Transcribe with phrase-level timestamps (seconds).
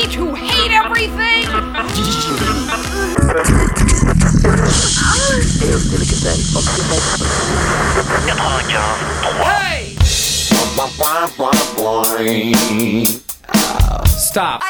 [0.00, 1.44] hate who hate everything?
[9.42, 9.96] Hey!
[14.06, 14.62] Stop.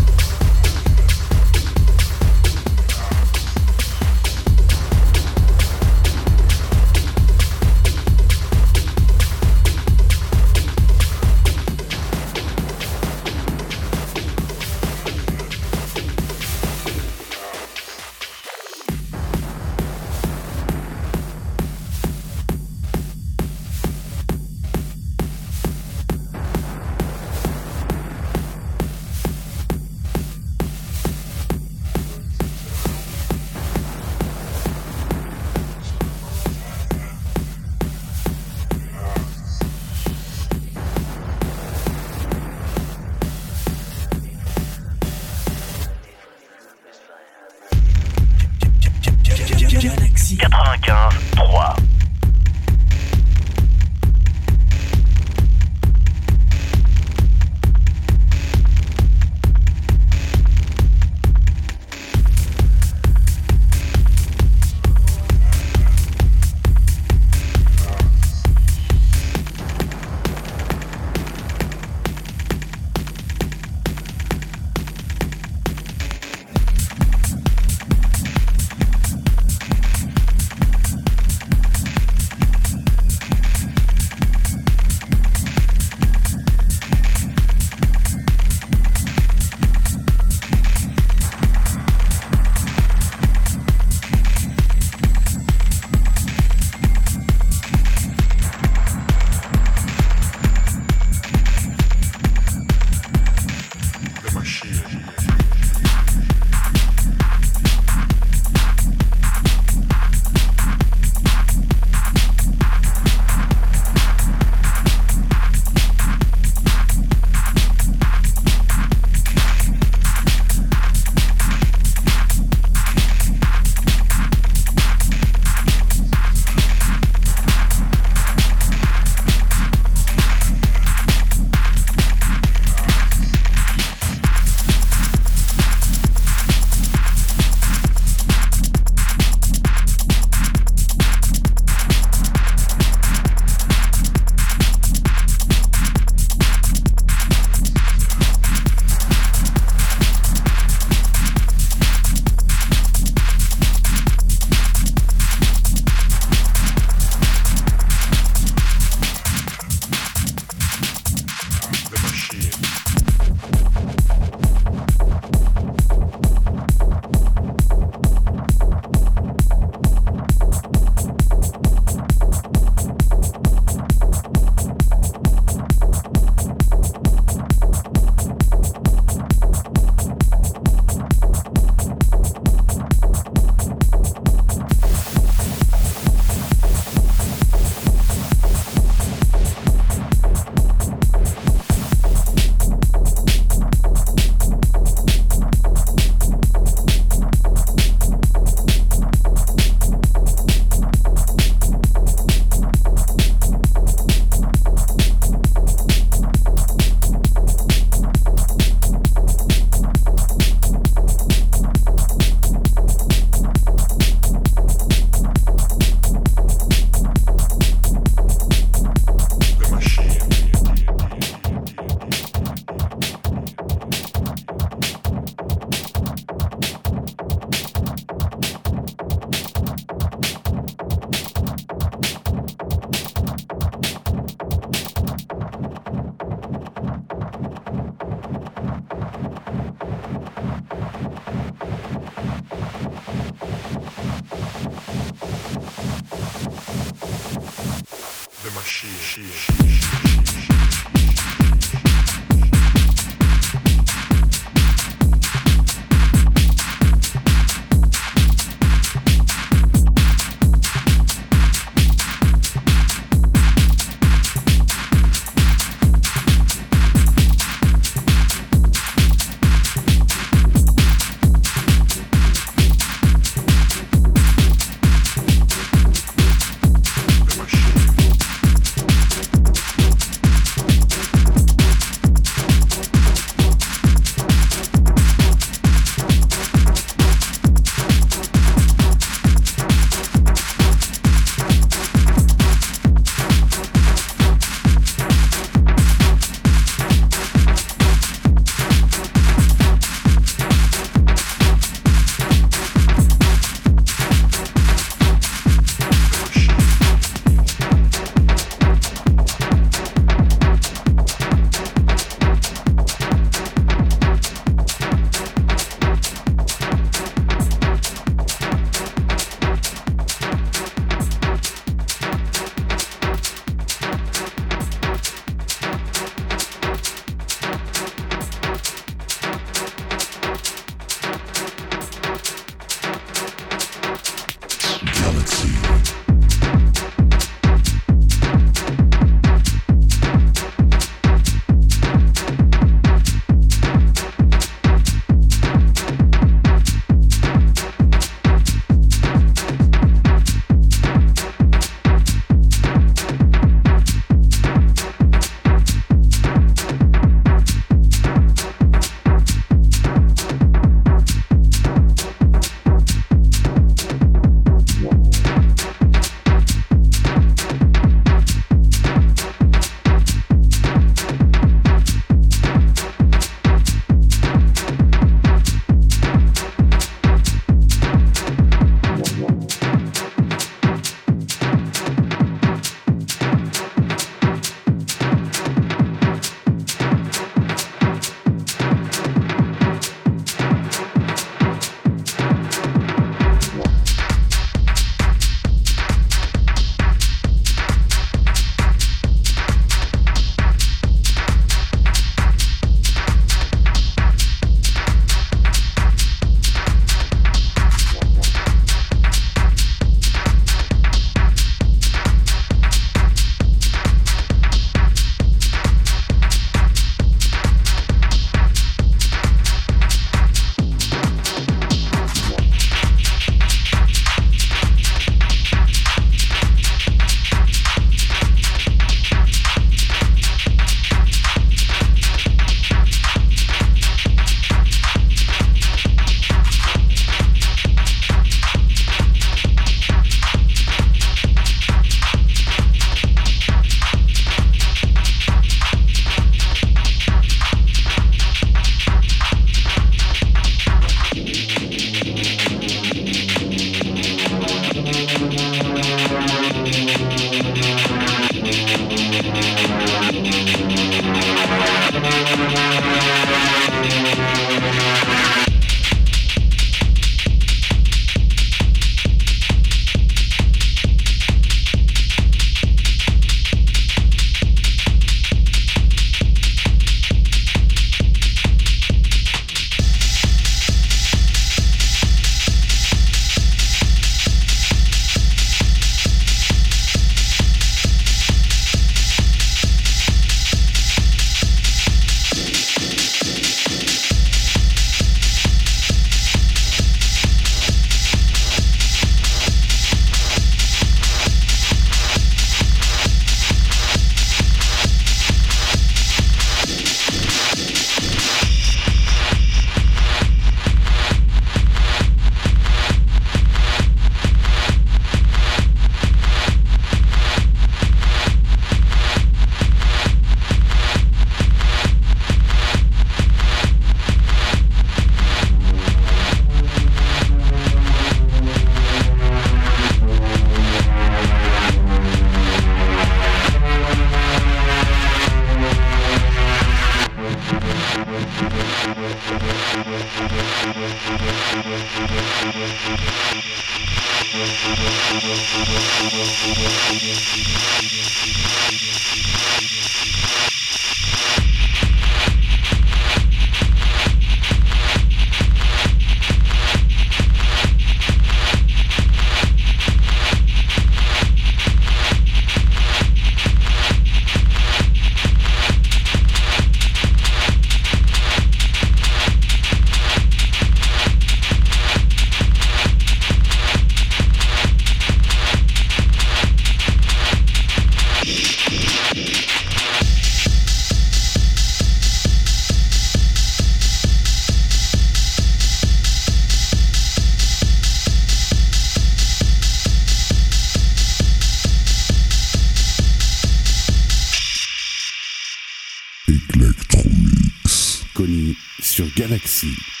[598.81, 600.00] Sur Galaxy.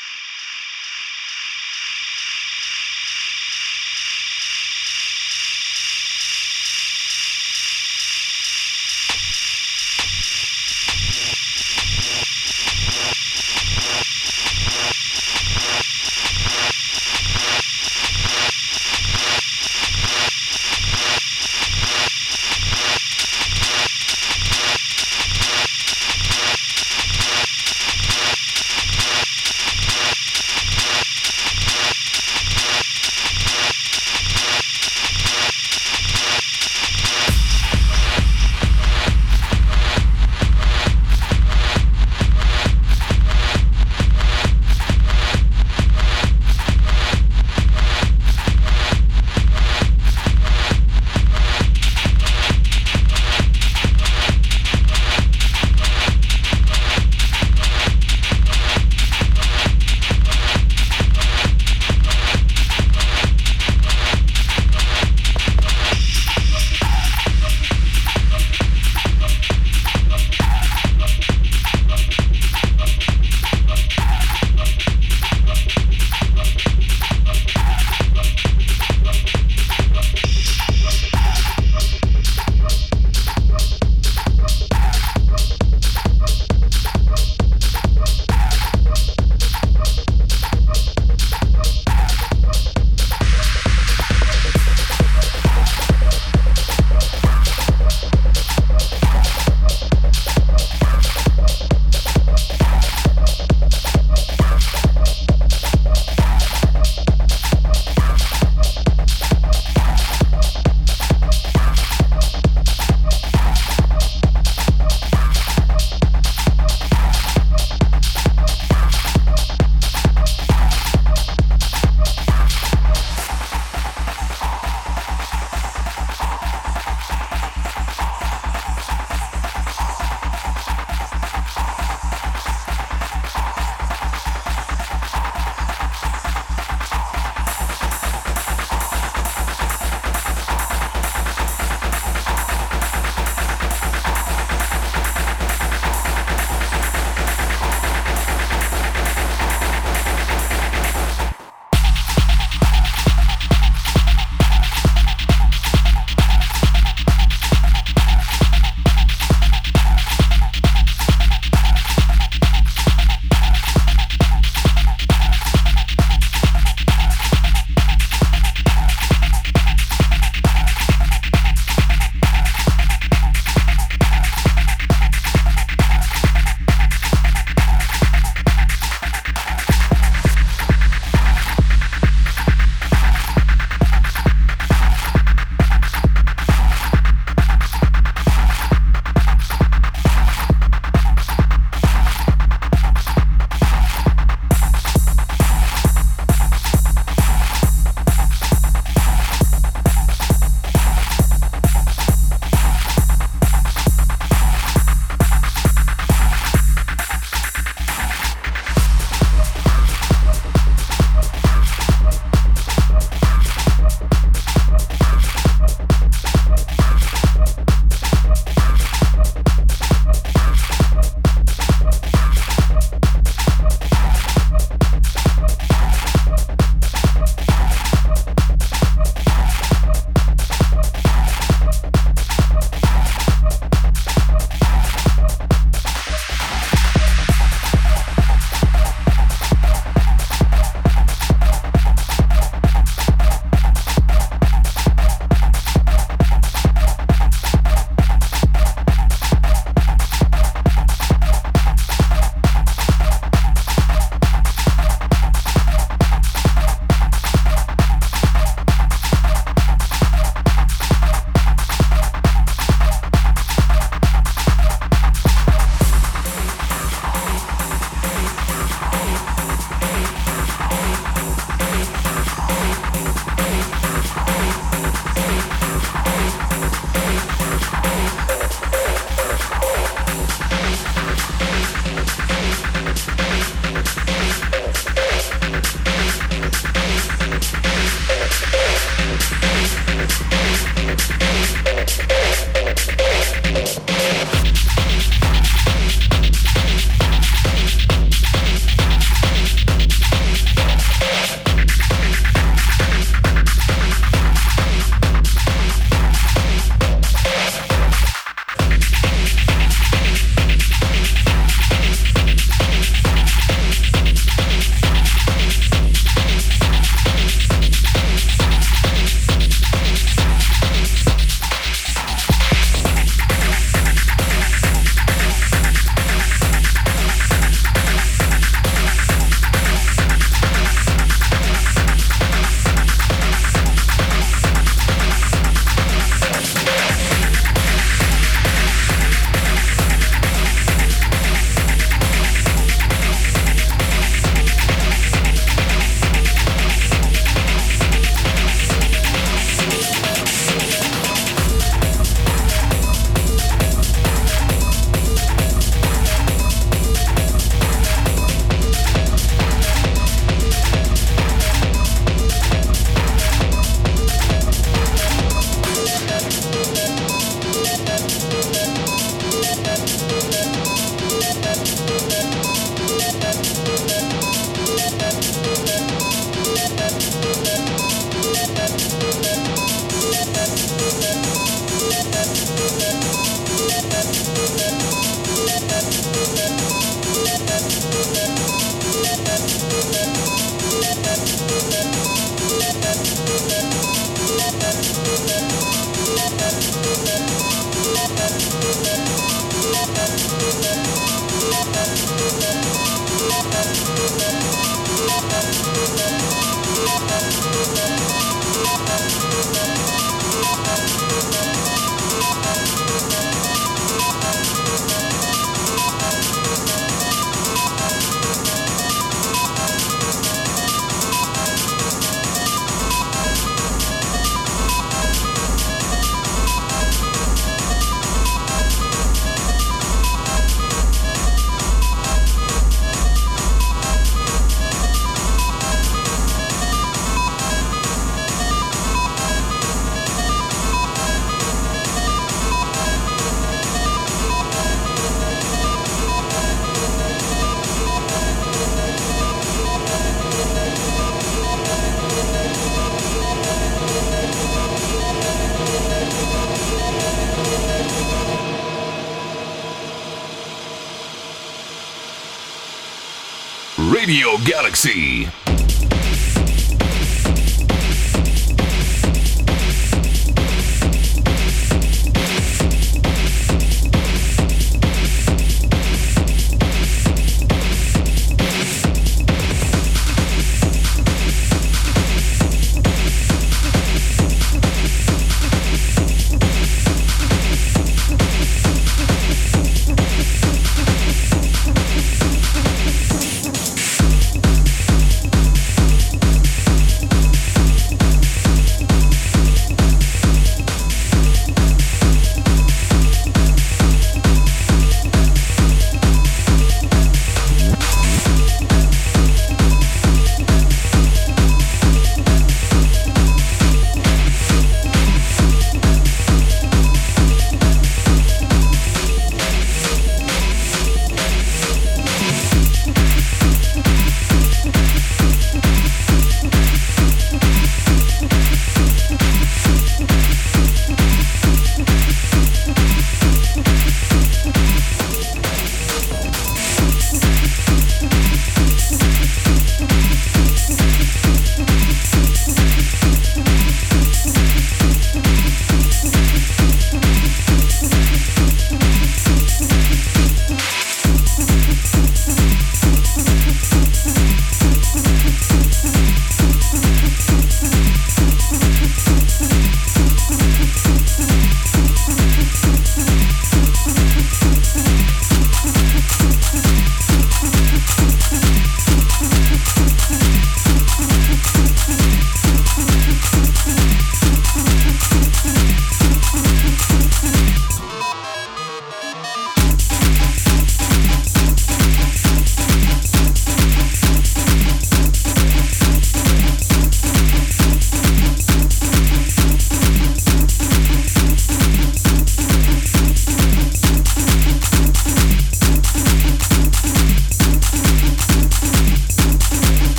[464.11, 465.40] Radio Galaxy.